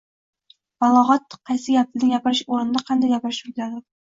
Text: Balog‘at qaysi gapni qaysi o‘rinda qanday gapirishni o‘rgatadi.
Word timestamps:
Balog‘at 0.83 1.35
qaysi 1.51 1.75
gapni 1.75 2.09
qaysi 2.25 2.47
o‘rinda 2.57 2.83
qanday 2.89 3.15
gapirishni 3.15 3.49
o‘rgatadi. 3.55 3.81